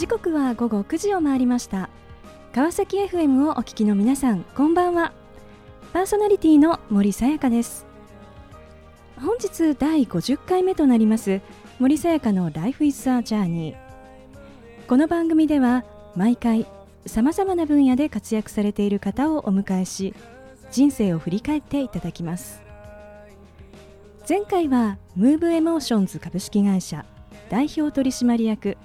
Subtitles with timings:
[0.00, 1.90] 時刻は午後9時を回りました。
[2.54, 5.12] 川崎 FM をお聞きの皆さんこんばんは。
[5.92, 7.84] パーソナリティの森さやかです。
[9.20, 11.42] 本日第50回目となります
[11.78, 13.76] 森さやかの Life is a Journey
[14.88, 15.84] この番組では
[16.16, 16.66] 毎回
[17.04, 20.14] さまざまな分野で活躍されている方をお迎えし
[20.70, 22.62] 人生を振り返っていただきます。
[24.26, 27.04] 前回はムーブエモーションズ株式会社
[27.50, 28.78] 代表取締役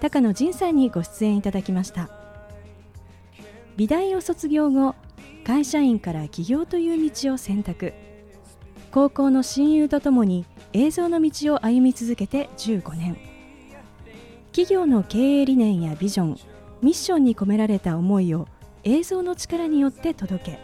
[0.00, 2.08] 高野仁さんにご出演いただきました。
[3.76, 4.94] 美大を卒業後
[5.44, 7.92] 会社員から起業という道を選択。
[8.90, 13.16] 高校の親友とともに映像の道を歩み続けて15年。
[14.52, 16.36] 企業の経営理念やビジョン
[16.82, 18.48] ミッションに込められた思いを
[18.82, 20.58] 映像の力によって届け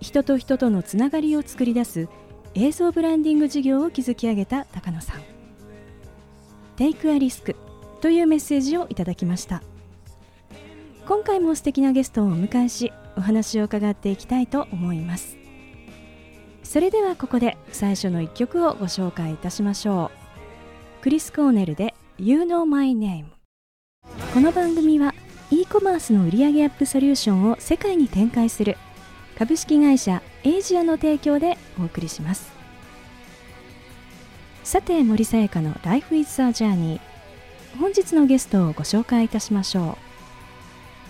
[0.00, 2.08] 人と人とのつながりを作り出す
[2.54, 5.20] 映像ブランディング事業を築き上げた高野さん。
[6.76, 7.54] テイクアリスク。
[8.00, 9.62] というメッセージをいただきました。
[11.06, 15.36] 今回も素敵なゲストをお迎えしお話を伺っていきたいと思います。
[16.64, 20.10] それではここで最初の一曲をご紹介いたしましょ
[21.00, 21.02] う。
[21.02, 23.26] クリス・コーネルで You Know My Name
[24.34, 25.14] この番組は
[25.52, 28.76] e コマースの売上アップソリューションを世界に展開する
[29.38, 32.50] 株式会社エイジアの提供でお送りします。
[34.64, 36.98] さて森さやかの Life is a Journey
[37.76, 39.98] 本日のゲストをご紹介いたしましょ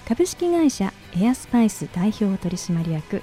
[0.05, 0.09] う。
[0.09, 3.23] 株式会社エアスパイス代表取締役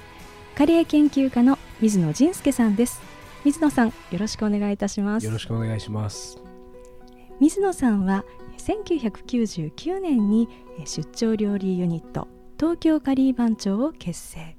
[0.54, 3.00] カレー研究家の水野仁介さんです。
[3.44, 5.26] 水野さんよろしくお願いいたします。
[5.26, 6.38] よろしくお願いします。
[7.40, 8.24] 水野さんは
[8.58, 10.48] 1999年に
[10.84, 14.56] 出張料理ユニット東京カリー番長を結成。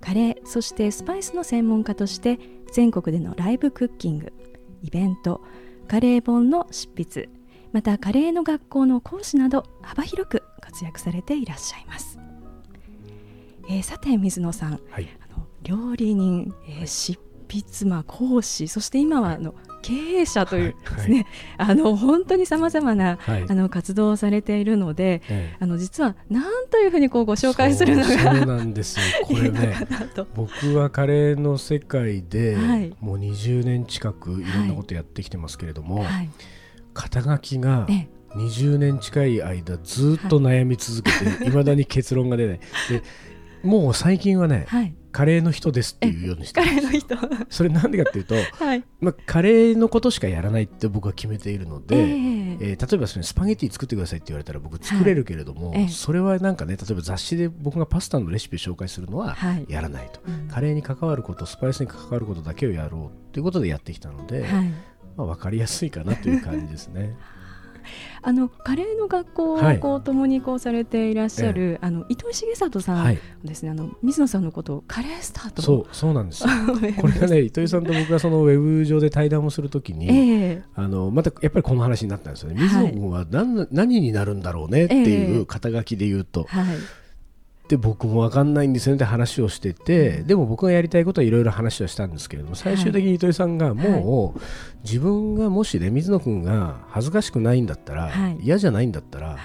[0.00, 2.38] カレーそしてスパイスの専門家として
[2.72, 4.32] 全国でのライブクッキング
[4.82, 5.42] イベント
[5.88, 7.28] カレー本の執筆
[7.76, 12.18] またカレーの学校の講師など幅広く活躍されていらっしゃいます、
[13.68, 21.26] えー、さて水野さん、はい、あの料理人、えー、執筆、まあ、講師そして今はあの経営者というですね、
[21.58, 21.66] はい。
[21.68, 25.22] はい、あの本当にさまざまな、はい、あの活動をされているので、
[25.60, 29.04] あの実は何というふうにこうご紹介するのがそうなんですよ。
[29.28, 29.76] これね
[30.34, 32.56] 僕はカレーの世界で、
[33.00, 36.04] もう20年近くいろんなことやってきてますけれども、
[36.96, 37.86] 肩書きが
[38.30, 41.50] 20年近い間ずっと悩み続けてい。
[41.50, 42.60] ま、だに結論が出ない。
[42.88, 43.02] で
[43.62, 44.66] もう最近はね、
[45.12, 47.16] カレーの人ですっていうようにしてカレーの人。
[47.48, 59.36] それなんでかっていうと、はい、まあ、カレーのことしかやらないって僕は決めているので、えー、えー、例えばそスパゲティ作ってくださいって言われたら僕作れるけれども、はい、それはなんかね例えば雑誌で僕がパスタのレシピを紹介するのは
[59.68, 64.46] やらないと、はいカレーに関わることスパイスに関わることだけをやろうということでやってきたので、
[65.16, 67.16] まあ、分かりやすいかなという感じですね。
[68.22, 75.62] あのカレーの学校をこう共にこうされていらっしゃる、はい、あの糸井重里さんですね、はい、あの水野さんのことをカレースタート。
[75.62, 76.44] そうそうなんです
[77.00, 82.60] これがね糸井さんと僕がそのウェブ上で対談をするときに、えー、あのまたやっぱりこの話になったんですよね。
[82.60, 86.46] 水野君は何,、はい、何になるんだろうねっていう肩書きで言うと。
[86.50, 86.76] えーはい
[87.66, 94.40] って僕も分かんないんですよねって話をしてて、でも僕がやりたいことはいろいろ話はしたんですけれども最終的に糸井さんがもう、
[94.84, 99.36] 自分がもしね水野君が恥ずかしくないんだったら、嫌じゃないんだったら、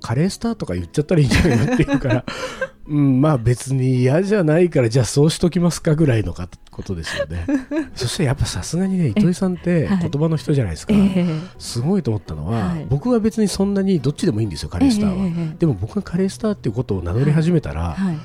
[0.00, 2.24] カレースターとか言っちゃったらいいんじゃないのっていうから
[2.88, 7.46] うん、まあ別に嫌じゃないからじゃあそうしときますかぐらいのことですよね。
[7.94, 11.26] そしてやっぱさすがにね糸井さんって言葉の人じゃないですか、はい、
[11.58, 18.18] すごいと思ったのは、はい、僕は別にそんなにどっちでもいいんですよカレースターは、えー、でも僕がカレースターっていうことを名乗り始めたら、はい、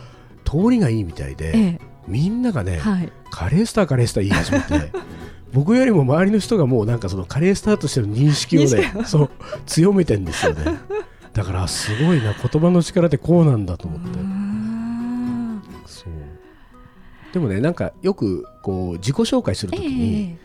[0.44, 2.79] 通りがいいみたいで、えー、みんながね、
[3.31, 4.91] カレースターカレースター言い始めて
[5.53, 9.29] 僕よりも周りの人がもうなんかそのカレースターとしての認識をねそう
[9.66, 10.78] 強めてんですよね。
[11.33, 14.41] だからすごいな言葉の力ってこうなんだと思って。
[17.33, 20.37] でもねなんかよくこう自己紹介するときに、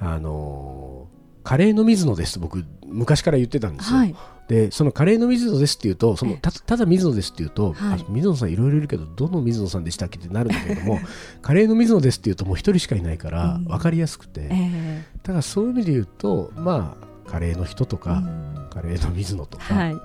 [0.00, 1.08] えー、あの
[1.42, 4.14] カレーの水野です僕昔から言ってたんですよ、はい、
[4.48, 11.00] でそのカレーの水野ですっていうとそのたただ水野ですっていうと、はい、水野さんいろいろいるけどどの水野さんでしたっけってなるんだけども
[11.42, 15.06] カレーの水野ですっていうともう一人しかいないから分かりやすくて、うんえ。
[15.22, 19.96] ー、だからそういう意味で言うとまあカレーの人とか、うん、カレーの水野とか、はい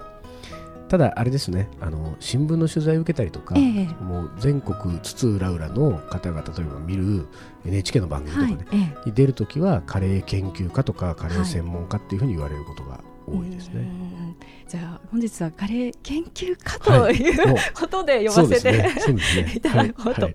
[0.95, 7.27] ただあれですねあの新聞の取材を受けたりとか、えー、もう全国津々浦々の方が例えば見る
[7.65, 13.79] NHK の番組とかね、はいえー、に出るときはカレー研究家とかカレー専門家っていうふうに言われることが多いですね。
[13.79, 14.25] はい
[14.67, 17.35] じゃあ本日はカレー研究家とい。
[17.37, 18.77] う、はい、ことで呼ばせて、ね。
[19.13, 20.31] ね、 いただこうと思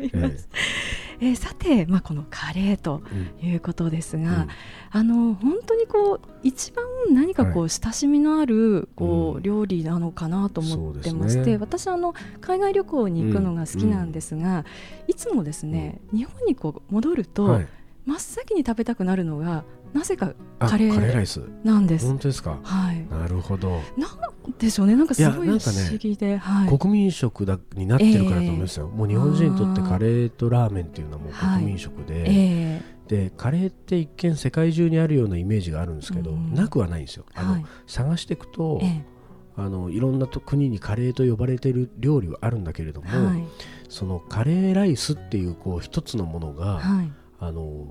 [0.00, 0.48] います。
[1.20, 3.02] えー、さて、まあ、このカレーと
[3.42, 4.48] いうことですが、うん、
[4.90, 14.64] あの本当にこう一番何かこう親しみのあるこう、料理なのかなと思ってまして、ね、私あの海外旅行に行くのが好きなんですが、
[15.06, 17.68] いつもですね日本にこう戻ると、はい、
[18.06, 22.06] 真っ先に食べたくなるのがなぜかカレーライスなんです。
[22.06, 22.58] 本当ですか？
[22.62, 23.06] はい。
[23.08, 23.80] なるほど。
[23.96, 24.94] なんでしょうね。
[24.94, 28.90] なんかすごい不思議で、ねはい、国民食だになってるからと思いますよ。
[28.92, 37.24] えー、もう日本人にとってカレーとラーメンっていうのはもう国民食で、はいえー、でカレーって一見世界中にあるようなイメージがあるんですけど、なくはないんですよ。
[37.34, 38.78] あの、はい、探していくと。
[38.82, 39.02] えー
[39.56, 43.44] あのいろんなと国にカレーと呼ばれている料理はあるんだけれども、はい、
[43.90, 47.86] そのカレーライスっていうこう一つのものが、はい、あの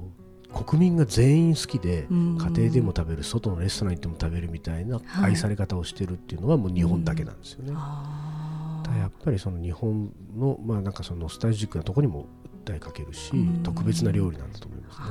[0.54, 7.72] 国民が全員好きで、家庭でも食べる外のレストラン行っても食べるみたいな愛され方をしてるっていうのはもう日本だけなんですよね。
[7.72, 12.25] だやっぱりその日本のまあなんかそのノスタルジックなところにも
[12.66, 13.31] 訴えかけるし、
[13.63, 15.06] 特別な料理なんだと思いますね。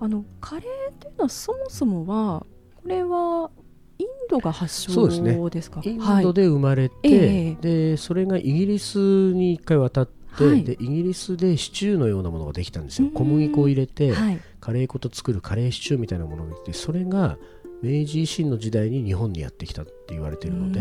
[0.00, 2.46] あのカレーっていうのはそもそもは
[2.76, 3.50] これは
[3.98, 5.08] インドが発祥
[5.50, 7.18] ですか、ね、インドで生まれて、はいえ。
[7.58, 10.08] ー、でそれがイギリスに一回渡っ、
[10.46, 13.08] はい、でイギリスでシチューのようなものができたんですよ。
[13.12, 17.38] 小麦粉を入れて、はい、カレー粉と作るカレーシチューみたいなものができてそれが
[17.82, 20.80] 明治維新の時代に日本にやってきたって言われているので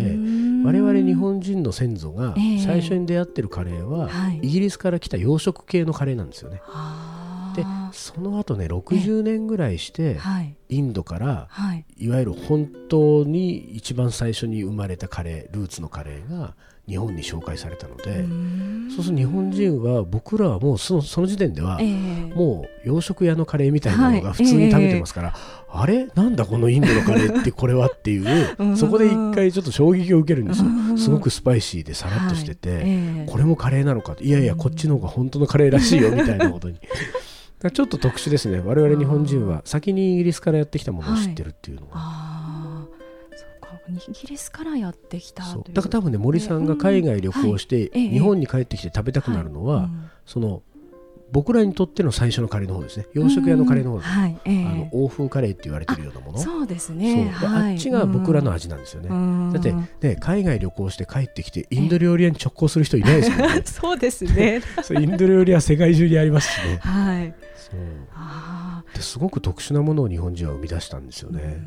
[0.65, 2.33] 我々日本人の先祖が
[2.63, 4.09] 最初に出会ってるカレーは、
[4.41, 6.61] イギリスから来た洋食系のカレーなんですよね。
[7.55, 10.19] でその後ね60年ぐらいして、
[10.69, 11.49] インドから、
[11.97, 16.55] い、わゆる本当に一番最初に生まれたカレールーツのカレーが
[16.87, 18.25] 日本に紹介されたので
[18.95, 21.79] そうすると日本人は僕らはもうそのその時点では、
[22.33, 25.33] もう洋食屋のカレーみたいなのが普通に食べてますから、
[25.69, 26.07] あれ？
[26.15, 30.69] なんだこのインドのカレーってこれはっていうそこで一回ちょっと衝撃を受けるんですよ。
[30.97, 36.79] すごくスパイシーでさらっとしてて、これもカレーなのかいやいやこっちの方が本当のカレーらしいよみたいなことに。
[37.73, 38.61] ちょっと特殊ですね。
[38.63, 42.36] 我々日本人は先にイギリスからやってきたものを知ってるっていうのは。
[43.89, 49.89] イギリスからやってきただから多分ね森さんが海外旅行して、日本に帰ってきて食べたくなるのは、
[50.25, 50.61] その
[51.31, 53.05] 僕らにとっての最初のカレーの方ですね。
[53.13, 54.39] 洋食屋のカレーの方です、はい。
[54.45, 56.37] えー、あの欧風カレーって言われてるようなもの。
[56.37, 57.33] そうですね。
[57.41, 59.09] あっちが僕らの味なんですよね、
[59.53, 59.73] だって、
[60.07, 63.61] ね、海外旅行して帰ってきてインド料理屋に直行する人いないですもんね。
[63.65, 64.61] そうですね。
[64.99, 66.77] インド料理は世界中にありますしね。
[66.81, 67.33] はい。
[67.55, 67.79] そう。
[68.93, 71.61] ですごく特殊なものを日本人は生み出したんですよね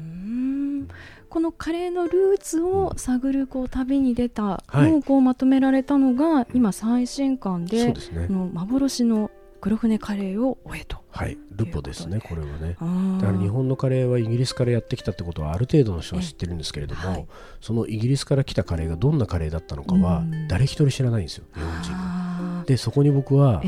[1.30, 7.94] このカレーのルーツを探るこう旅に出たのをこうまとめられたのが、今最新刊で、ね、
[8.28, 9.30] の幻の
[9.60, 10.98] 黒船カレーを終えと。
[11.10, 12.76] はい、ルポですね、これはね。
[13.20, 17.26] だから日本のカレーはイギリスからやってきたってことはある程度の人は知ってるんですけれども、はい、
[17.60, 22.64] そのイギリスから来たカレーがどんなカレーだったのかは誰一人知らないんですよ、日本人が。
[22.66, 23.62] でそこに僕は、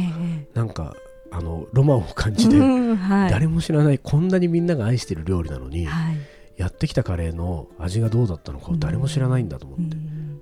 [0.54, 0.96] なんか
[1.30, 6.16] あのロマンを感じて、はい、誰も知らないこんなにみんなが愛してる料理なのに、はい
[6.56, 9.96] やってきたカレーの味がどうだったのかを誰も知らないんだと思って、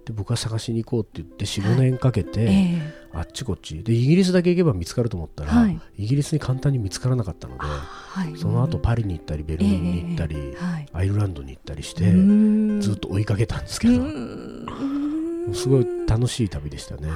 [0.07, 2.55] で僕は探しに行こうって言って45年かけて、はい。
[2.55, 3.83] えー、あっちこっち。
[3.83, 12.11] でイギリスだけ行けば見つかると思ったら、はい、イギリスに簡単に見つからなかったので、はい、その後パリに行ったりベルリンに行ったり、えー、アイルランドに行ったりして
[12.81, 14.03] ずっと追いかけたんですけど。
[15.55, 17.09] すごい楽しい旅でしたね。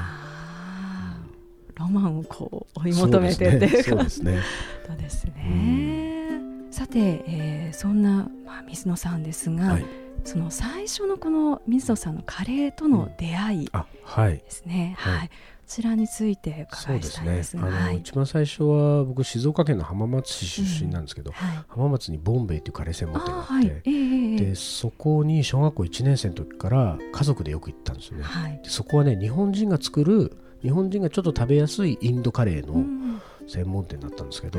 [1.77, 4.41] ロマンをこう追い求めてっていうそうですね。
[4.87, 6.44] そうですね。
[6.75, 9.87] さて、えー、そんな、まあ、水野さんですが、はい、
[10.25, 15.35] その最初のこの水野さんのカレーとの出会いですね、うん、はい、はい、こ
[15.69, 21.49] ちらについて伺いたいですが、ね、あの、一番最初は僕静岡県の浜松市出身なんですけど、うん。
[21.49, 23.67] はい、浜松にボンベイというカレー専門店があって、はい。
[23.67, 32.85] えー、でそこに小学校1年生の時から家族でよく行ったんですよね、でそこはね日本人が作る日本人がちょっと食べやすいインドカレーの
[33.47, 34.59] 専門店だったんですけど、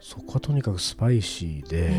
[0.00, 1.90] そこはとにかくスパイシーで、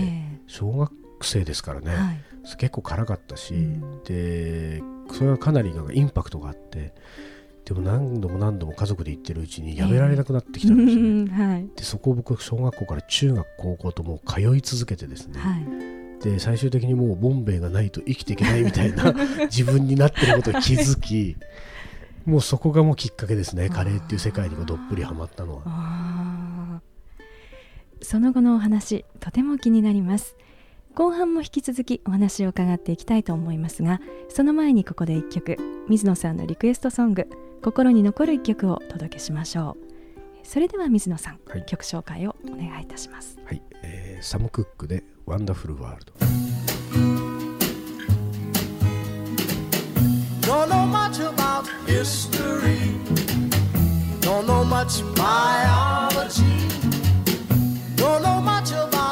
[0.47, 0.91] 小学
[1.21, 6.93] 生ですからね、はい、結構辛かったし、うん、でそれはかなりなんかインパクトがあって
[7.65, 11.31] でも何度も何度も家族で行ってるうちにやめられなくなってきたんですよね。
[11.31, 19.13] はい、でそこを僕小学校から中学高校ともう通い続けてですね、はい、で最終的にもうボンベイがないと生きていけないみたいな
[19.51, 21.35] 自分になってることに気づき
[22.25, 23.69] もうそこがもうきっかけですね。
[23.69, 25.63] カレーっていう世界にどっぷりはまったのは。
[28.01, 30.35] その後のお話とても気になります。
[30.95, 35.55] 後半も引き続きお話を伺っていきたいと思いますがその前にここで1曲
[35.87, 37.29] 水野さんのリクエストソング
[37.61, 39.89] 心に残る1曲をお届けしましょう。
[40.43, 43.37] それでは水野さん、はい、曲紹介をお願いいたします。
[43.45, 46.13] はい、えー、サム・クックで「ワンダフル・ワールド」
[50.49, 52.95] Don't know much about history.
[54.21, 55.03] Don't know much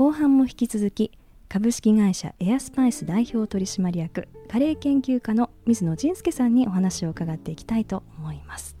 [0.00, 1.10] 後半も引き続き
[1.52, 8.76] 株式会社エアスパイス代表取締役カレー研究家の水野仁介さんにお話を伺っていきたいと思います、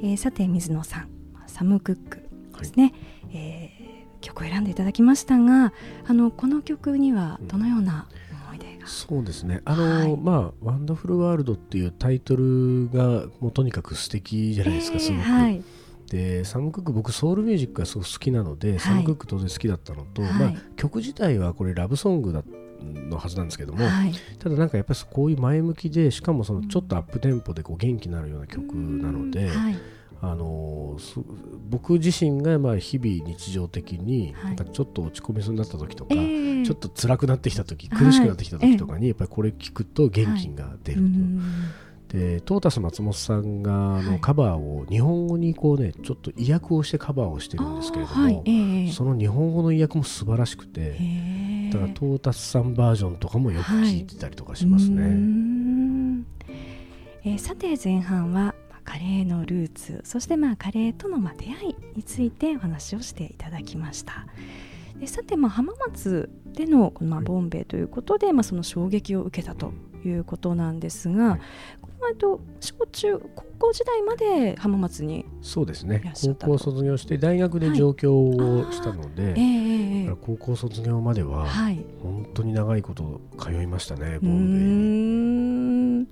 [0.00, 1.08] えーさて水野さん
[1.46, 2.26] サム・クック
[2.58, 2.94] ですね、
[3.34, 3.82] えー
[4.22, 5.74] 曲を選んでいただきましたが
[6.06, 8.06] あのこの曲にはどのような
[8.46, 9.60] 思い出が、そうですね。
[9.64, 10.16] あの、はい。
[10.16, 15.62] まあ「ワンダフルワールド」っていうタイトルがもうとにかく素敵じゃないですか、すごく、はい、
[16.12, 18.78] でサム・クック僕ソウルミュージックがすごく好きなので、い。
[18.78, 20.32] サム・クック当然好きだったのと、はい。
[20.34, 22.42] まあ、曲自体はこれラブソングだ
[22.82, 24.12] のはずなんですけども、はい。
[24.38, 29.78] ただなんかやっぱりこういう前向きでしかもそのちょっとアップテンポでこう元気になるような曲なので、はい。
[30.20, 31.18] あのす
[31.68, 34.44] 僕自身がまあ日々日常的にはい。
[34.44, 38.04] なんかちょっと落ち込みそうになった時とか、えーちょっと辛くなってきた時はい。
[38.04, 41.08] 苦しくなってきた時とかにやっぱりこれ聞くと元気が出うると。
[41.08, 41.42] ん
[42.12, 44.04] でトータス松本さんがあはい。
[44.04, 48.42] のカバーを日本語にこうねちょっと意訳をしてカバーをしてるんですけれども、はい。
[48.44, 55.02] えーその日本語の意訳も素晴らしくてへーだからトータスさんバージョンとかもよく聞いてたりとかしますね。
[55.02, 56.26] うーん。
[57.24, 58.54] えーさて前半はまあ
[58.84, 64.26] カレーのルーツそしてまあカレーとのまあ出会いについてお話をしていただきました。
[64.98, 67.26] でさてまあ浜松でのこのまあはい。
[67.26, 69.72] ボンベイということで、まあ、その衝撃を受けたと
[70.08, 71.40] いうことなんですが、はい。
[71.80, 76.12] この後小中高校時代まで浜松に、そうですね。
[76.14, 81.84] 高校卒業して大学で上京をしたので、えーえだから高校卒業までははい。
[82.02, 84.64] 本当に長いこと通いましたね、うボンベイに。
[84.64, 86.06] ーん。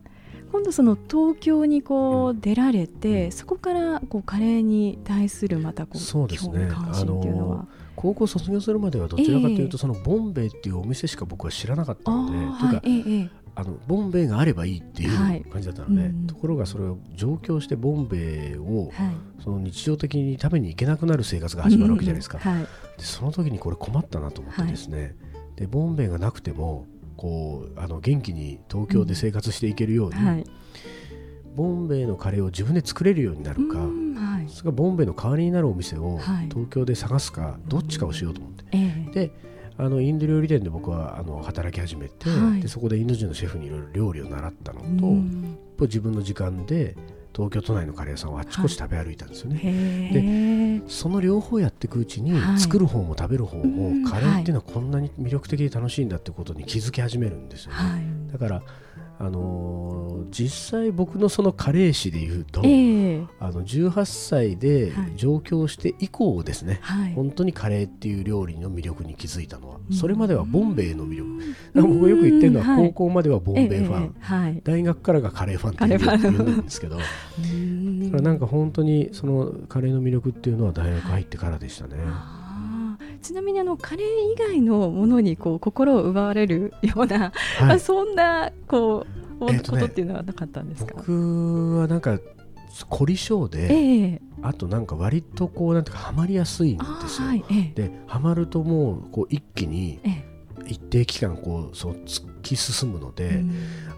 [0.52, 3.32] 今度その東京にこう出られて、うん。
[3.32, 6.52] そこからこうカレーに対するまたこうそうですね。
[6.52, 7.66] 興味関心っていうのは、
[7.96, 9.78] 高校卒業するまではどちらかというと、ええ。
[9.78, 12.80] そのボンベイっていうお店しか僕は知らなかったあので、ーというか、はい。
[12.84, 15.42] ええええあのボンベイがあればいいっていうはい。
[15.42, 16.26] 感じだったので、うん。
[16.26, 19.42] ところがそれを上京してボンベイをはい。
[19.42, 22.62] その日常的に食べに行けなくなる生活が始まるわけじゃないですか、はい。
[22.62, 25.16] でその時にこれ困ったなと思ってですね、
[25.56, 30.44] でボンベイがなくてもこうあの元気に東京で生活していけるように、はい。
[31.56, 34.14] ボンベイのカレーを自分で作れるようになるか、うん。
[34.14, 34.48] はい。
[34.48, 36.48] それがボンベイの代わりになるお店をはい。
[36.48, 39.12] 東京で探すか、どっちかをしようと思って、ええ。
[39.12, 39.49] で
[39.80, 42.60] あのインド料理店で僕はあの働き始めて、はい。
[42.60, 45.58] でそこでインド人のシェフにいろいろ料理を習ったのと、うん。
[45.80, 46.94] 自分の時間で
[47.34, 52.60] 東京都内のカレー屋さんをあっちこっち食べ歩いたんですよね、へえその両方やっていくうちに、はい。
[52.60, 54.02] 作る方も食べる方うん。
[54.02, 58.32] もカレーっていうのはこんなに魅力的で楽しいんだってことに気づき始めるんですよね、はい。
[58.32, 58.62] だから、
[59.20, 60.00] あのー
[60.30, 63.26] 実際僕のそのカレー史でいうと、ええ。
[63.40, 65.16] あの18歳ではい。
[65.16, 67.12] 上京して以降ですね、はい。
[67.14, 69.96] 本当にカレーっていう料理の魅力に気づいたのは、うん。
[69.96, 71.28] それまではボンベイの魅力。
[71.74, 74.60] 僕よく言ってるのは、高校まではボンベイファン、はい。
[74.62, 76.98] 大学からがカレーファンって言うんですけど
[78.22, 81.96] なんか本当にそのカレーの魅力っていうのは大学入ってからでしたね。
[83.22, 87.76] ちなみにあのカレー以外のものにこう心を奪われるような、はい。
[87.76, 89.06] あ そんなこ
[89.40, 90.94] う、えっとねことっていうのはなかったんですか？
[90.96, 92.18] 僕はなんか
[92.88, 97.28] 凝り性で、えー、あとなんか割とこうなんていうかはまりやすいんですよ。
[97.28, 99.98] はいえー、ではまるともうこう一気に
[100.66, 103.44] 一定期間こうそう突き進むので、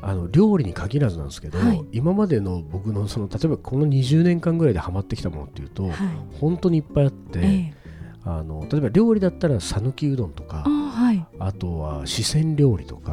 [0.01, 5.95] あの料理に限らずなんですけど、はい、今までの僕のその例えばこの20年間ぐらいではまってきたものっていうと、はい、
[6.41, 7.73] 本当にいっぱいあって、えー、
[8.25, 13.13] あの例えば料理だったら讃岐うどんとかあはい、あとは四川料理とか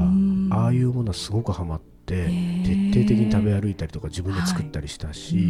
[0.52, 2.26] ああいうものはすごくはまって、
[2.66, 5.46] 徹底的に食べ歩いたりとか自分で作ったりしたし、はい、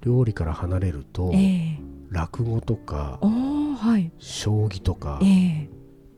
[0.00, 1.78] 料理から離れると、えー、
[2.10, 5.68] 落語とか、はい、将棋とか、えー、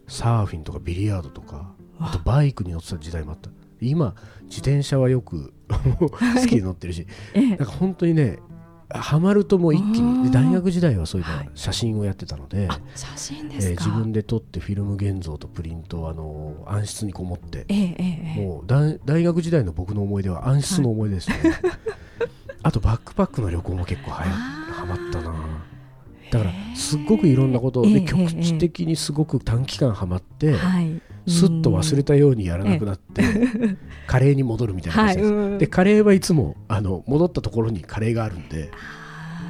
[0.06, 3.50] サーフィンとかビリヤードとかあとバイクに乗ってた時代もあった。
[3.80, 6.08] 今自転車はよく 好
[6.46, 8.38] きに乗ってるし、はい、なんか本当にね
[8.98, 10.30] ハマるともう一気に。
[10.30, 21.52] 大学時代はそういう写真をやってたので、写真ですえー、自分で撮ってフィルム現像とプリントをあの暗室にこもって、えーえー、もう大大学時代の僕の思い出は暗室の思い出ですね、はい、
[22.62, 25.34] あとバックパックの旅行も結構はやはまったな。
[26.30, 33.22] だからすっごくいろんなことで局地的にすごく短期間はまって、はいすっと忘れたようにやらなくなって、
[34.06, 38.70] カレーに戻るみたいな感じです、はい、でカレーはいつもあの戻ったところにカレーがあるんで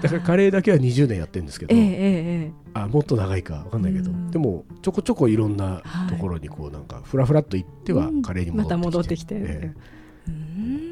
[0.02, 8.64] だからカレーだけは20年やってるんですけど、えー、あもっと長いか分かんないけど、でもちょこちょこいろんなところにこうなんかふらふらっと行ってはカレーに戻ってきて。
[8.64, 10.83] また戻ってきて、えー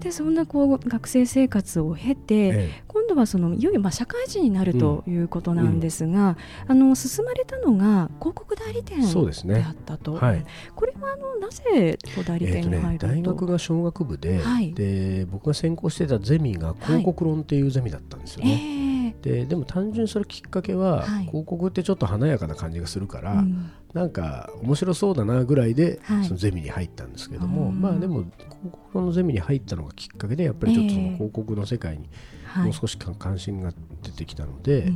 [0.00, 6.36] でそんなこう学生生活を経て、ええ、今度はそのいよいよまあ社会人になるということなんですが、
[6.68, 18.52] うん、あの進まれたのが広告代理店であったと、ねはい、これはあのなぜ代理店に入ると、えーね、大学が商学部ではい、で僕が専攻してたゼミが広告論っていうゼミだったんですよね。
[18.52, 18.66] はいえ。
[18.66, 28.56] ー、ででも単純にそれきっかけは、広告ってちょっと華やかな感じがするから、うん、なんか面白そうだなぐらいで、そのゼミに入ったんですけども、まあでも広
[28.92, 32.08] 告のゼミに入ったのがきっかけでやっぱりちょっとその広告の世界に
[32.56, 34.92] もう少し関心が出てきたので、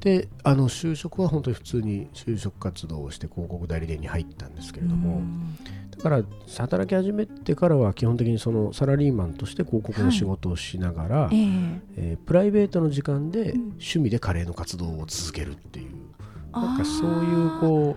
[0.00, 5.22] であの就職は本当に普通に就職活動をして広告代理店に入ったんですけれども、
[5.96, 6.22] だから
[6.58, 11.38] 働き始めてからは基本的にそのサラリーマンとして広告の仕事をしながら、はい、え。
[11.38, 15.92] ー、えー、プライベートの時間で趣味でカレーの活動を続けるっていう、
[16.54, 17.96] うん、なんかそういうこ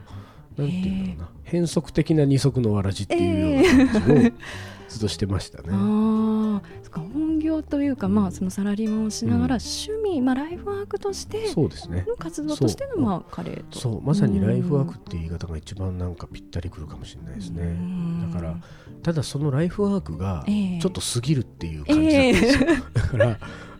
[0.57, 4.33] うなんていうんだろうな変則的な二足のわらじっていうような感じを、えー
[4.87, 5.69] ずっとしてましたね。
[5.71, 5.75] あ
[6.97, 13.79] 本業というか、まあ、そのサラリーマンをしながら、趣味、まあ、ライフワークとしての活動としての、まあ、カレーと。
[13.79, 14.01] そう。
[14.01, 17.77] まさにライフワークっていう言い方が一番なんかぴったりくるかもしれないですね。
[18.31, 18.57] だから
[19.03, 22.67] ただそのライフワークがちょっと過ぎるっていう感じだったんですよ。
[22.69, 23.39] えー、だから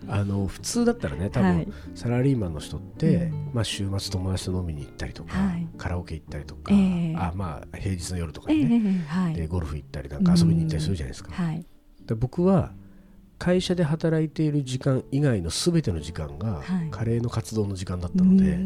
[0.09, 11.31] あの普通だったらね多分、サラリーマンの人って、まあ、週末友達と飲みに行ったりとか、はい、カラオケ行ったりとか、えー、あまあ、平日の夜とかにね、えーはい、でゴルフ行ったりなんか遊びに行ったりするじゃないですか。
[11.33, 11.65] はい、
[12.05, 12.71] で僕は
[13.37, 18.57] 会社で働いている時間以外のすべての時間が、カレーの活動の時間だったので、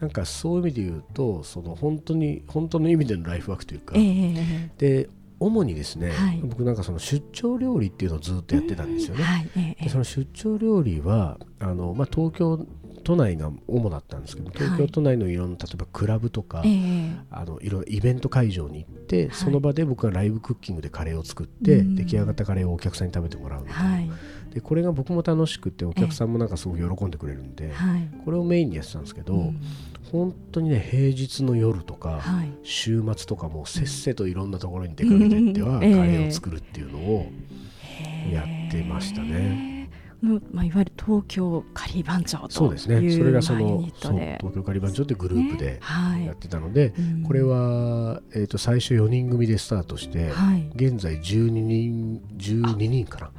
[0.00, 9.22] なんかそういう意味で言うとその本当に本当の意味でのライフワークというか、えー、で主にですね、はい、僕なんかその出張料理っていうのをずっとやってたんですよね。
[9.22, 9.76] はい。
[9.82, 12.66] でその出張料理はあの、まあ、東京
[13.10, 16.62] 都内が主だったんですけど東京都内のいろんな、例えばクラブとか、
[17.32, 24.14] あのいろイベント会場に行って、その場で僕がライブクッキングでカレーを作って、出来上がったカレーをお客さんに食べてもらうみたいな、
[24.54, 27.72] でこれが僕も楽しくてお客さんもなんかすごく喜んでくれるんで、
[28.24, 29.52] これをメインにやってたんですけど、
[30.12, 37.26] 本当にね平日の夜とか、はい、週末とかもせっせといろんなところに出かけていっては、カレーを作るっていうのを
[38.32, 39.69] やってましたね。
[40.22, 43.10] まあ、いわゆる東京カリー番長とそうですね。
[43.10, 44.02] それがその東
[44.54, 45.80] 京カリー番長ってグループで
[46.26, 53.30] やってたので、ねはい、これは、えー、と最初4人組でスタートして、はい、現在12人12人かな。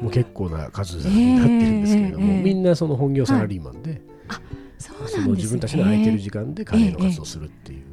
[0.00, 4.02] もう結構な数になってるんですけれども、えー、みんなその本業サラリーマンで。
[4.28, 4.56] はい。
[4.78, 7.85] その自分たちの空いてる時間でカレーの活動するっていう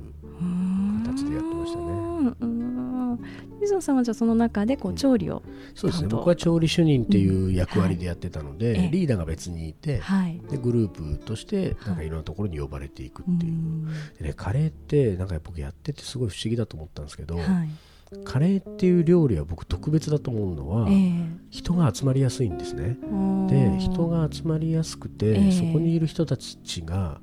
[3.64, 5.42] 水野さんはじゃあその中でこう調理を、
[5.74, 6.10] そうですね。
[6.10, 13.88] 僕は調理主任っていう役割でやってたので、はい、リーダーが別にいて、はい、でグループとしてなんかいろんなところに呼ばれていくっていう、
[14.20, 17.46] でね、カレーってなんか僕やっててすごい不思議だと思ったんですけど、はい。
[18.26, 22.98] カレーっていう料理は僕特別だと思うのは、えー、人が集まりやすいんですね。
[23.50, 27.20] で人が集まりやすくて、えー、そこにいる人たちが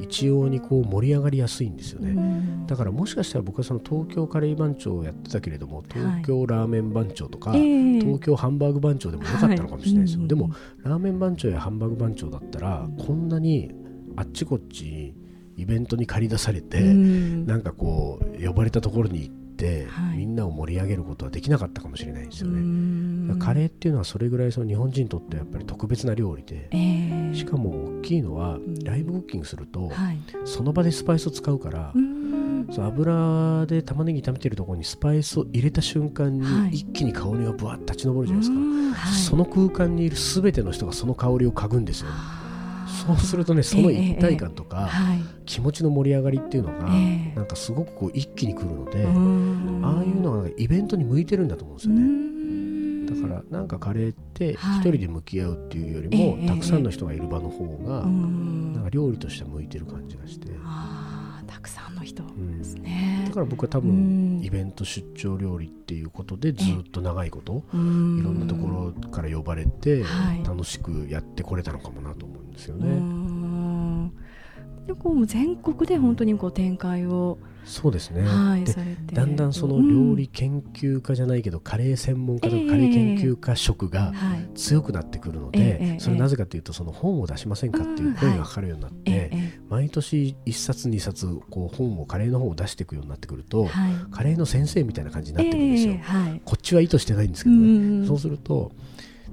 [0.00, 10.50] 一様にこう盛り上がりやすいんですよね、だからもしかしたら僕はその東京カレー番長をやってたけれども東京ラーメン番長とか、はい、東京ハンバーグ番長でもよかったのかもしれないですよ、はい、でも
[10.82, 13.70] ラーメン番長やハンバーグ番長だったらこんなに
[14.16, 15.14] あっちこっち
[15.56, 22.60] イベントに駆り出されて、なんかこう呼ばれたところに行って、はい、みんなを盛り上げることはできなかったかもしれないんですよね。
[23.38, 31.92] カレーっていうのはそれぐらいその日本人にとってやっぱり特別な料理で、えー、しかも大きいのはライブクッキングすると、はい、その場でスパイスを使うから、
[32.70, 42.10] そう油で玉ねぎ炒めてるところにスパイスを入れた瞬間に一気に香りがぶわっと立ち上るじゃないですか、はい、その空間にいる全ての人がその香りを嗅ぐんですよ、
[43.06, 44.90] そうするとねその一体感とか、
[45.46, 46.84] 気持ちの盛り上がりっていうのが、
[47.34, 52.34] なんかすごくこう一気にくるので、ああいうのがイベントに向いてるんだと思うんですよね。
[53.06, 60.48] だからなんかカレーって一人で向き合うっていうよりも、たくさんの人がいる場の方が、なんか料理として向いてる感じがして。
[61.46, 70.04] たくさんの人ですね、だから僕は多分イベント出張料理っていうことでずっと長いこといろんなところから呼ばれて
[70.46, 72.86] 楽しくやってこれたのかもなと思うんですよね。
[74.86, 78.74] でこう全国で本当にこう展開をそうですね、はい、で
[79.12, 84.12] だんだんその料理研究家じゃないけど、うん、カレー専門家とかカレー研究家色が
[84.54, 89.30] 強くなってくるので、えー、それなぜかというとその本を出しませんかっていう声がかかるようになって、はい、
[89.70, 98.72] 毎年1冊2冊こう本をカレーの本を出していくようになってくると、はい、カレーの先生みたいな感じになってくるんですよ、えー、こっちは意図してないんですけどね、そうすると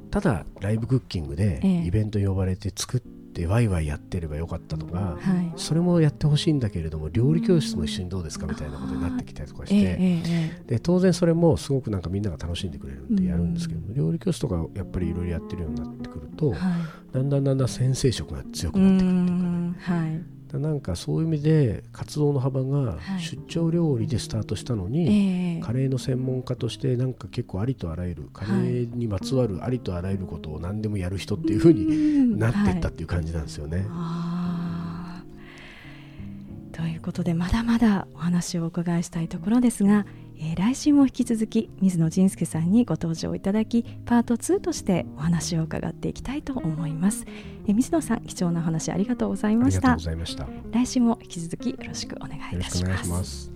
[0.09, 16.57] ただライブクッキングでイベント呼ばれて作ってってワイワイやってればよかったとか、はい、それもやってほしいんだけれども料理教室も一緒にどうですかみたいなことになってきたりとかして、えー、で当然それもすごくなんかみんなが楽しんでくれるんでやるんですけど、うん、料理教室とかやっぱりいろいろやってるようになってくると、はい、
[17.13, 19.75] だんだんだんだん先生色が強くなってくるっていうかね。
[19.79, 25.11] はいなんかそういう意味で活動の幅が出張料理でスタートしたのに、はいえ。
[25.59, 33.85] ー、カレーの専門家としてなんか結構ありとあらゆるカレーにまつわるありとあらゆることを何でもやる人っていうふうになっていったっていう感じなんですよね。
[33.89, 35.23] は
[36.71, 40.05] い、ということでまだまだお話をお伺いしたいところですが
[40.43, 47.25] えー、来週も引き続き水野仁介さんにご登場いただきパート2としてお話を伺っていきたいと思います、
[47.67, 49.97] えー、水野さん貴重な話ありがとうございました。
[50.71, 53.51] 来週も引き続きよろしくお願いいたします。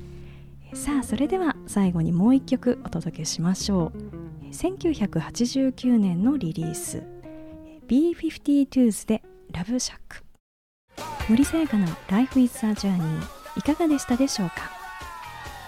[0.73, 4.51] さあそれでは最後にもう一曲お届けしましょう。
[4.53, 7.03] 1989年のリリース。
[7.87, 10.23] B52s でラブシャック。
[11.29, 13.23] 森さやかの Life is a Journey
[13.57, 14.74] いかがでしたでしょうか？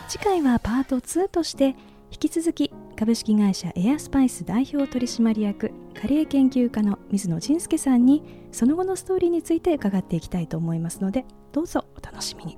[0.07, 1.75] 次回はパート2として
[2.11, 12.57] 引き続き株式会社エアスパイス代表取締役カレー研究家の水野仁介さんにその後のストーリーについて伺っていきたいと思いますのでどうぞお楽しみに。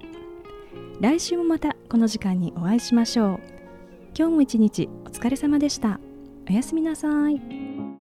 [1.02, 3.40] 来週もまたこの時間にお会いしましょう。
[4.16, 6.00] 今日も一日お疲れ様でした。
[6.48, 7.69] おやすみなさい。